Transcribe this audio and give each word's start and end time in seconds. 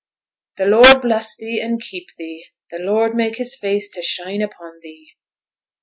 'The 0.57 0.65
Lord 0.65 1.03
bless 1.03 1.35
thee 1.35 1.61
and 1.61 1.79
keep 1.79 2.07
thee! 2.17 2.47
The 2.71 2.79
Lord 2.79 3.13
make 3.13 3.37
His 3.37 3.55
face 3.55 3.87
to 3.91 4.01
shine 4.01 4.41
upon 4.41 4.79
thee!' 4.81 5.11